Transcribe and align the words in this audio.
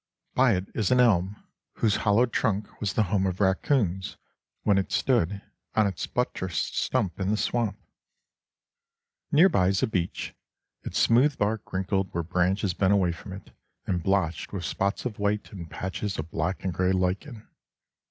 By 0.33 0.55
it 0.55 0.65
is 0.73 0.89
an 0.89 0.99
elm, 0.99 1.35
whose 1.73 1.97
hollow 1.97 2.25
trunk 2.25 2.81
was 2.81 2.93
the 2.93 3.03
home 3.03 3.27
of 3.27 3.39
raccoons 3.39 4.17
when 4.63 4.79
it 4.79 4.91
stood 4.91 5.43
on 5.75 5.85
its 5.85 6.07
buttressed 6.07 6.75
stump 6.75 7.19
in 7.19 7.29
the 7.29 7.37
swamp. 7.37 7.77
Near 9.31 9.47
by 9.47 9.67
is 9.67 9.83
a 9.83 9.87
beech, 9.87 10.33
its 10.81 10.97
smooth 10.97 11.37
bark 11.37 11.71
wrinkled 11.71 12.11
where 12.15 12.23
branches 12.23 12.73
bent 12.73 12.93
away 12.93 13.11
from 13.11 13.31
it, 13.31 13.51
and 13.85 14.01
blotched 14.01 14.51
with 14.51 14.65
spots 14.65 15.05
of 15.05 15.19
white 15.19 15.51
and 15.51 15.69
patches 15.69 16.17
of 16.17 16.31
black 16.31 16.63
and 16.63 16.73
gray 16.73 16.93
lichen. 16.93 17.47